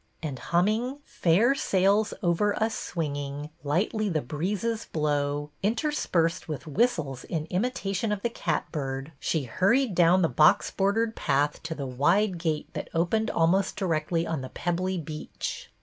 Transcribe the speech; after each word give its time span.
And 0.23 0.39
humming, 0.39 0.97
—"Fair 1.21 1.53
sails 1.53 2.11
over 2.23 2.55
us 2.59 2.73
swinging, 2.73 3.51
Lightly 3.63 4.09
the 4.09 4.23
breezes 4.23 4.85
blow," 4.85 5.51
interspersed 5.61 6.47
with 6.47 6.65
whistles 6.65 7.23
in 7.23 7.45
imitation 7.51 8.11
of 8.11 8.23
the 8.23 8.29
cat 8.31 8.65
bird, 8.71 9.11
she 9.19 9.43
hurried 9.43 9.93
down 9.93 10.23
the 10.23 10.27
box 10.27 10.71
bordered 10.71 11.15
path 11.15 11.61
to 11.61 11.75
8 11.75 11.77
BETTY 11.77 11.77
BAIRD'S 11.77 11.77
VENTURES 11.91 11.95
the 11.97 12.01
wide 12.01 12.37
gate 12.39 12.69
that 12.73 12.89
opened 12.95 13.29
almost 13.29 13.75
directly 13.75 14.25
on 14.25 14.41
the 14.41 14.49
pebbly 14.49 14.97
beach. 14.97 15.69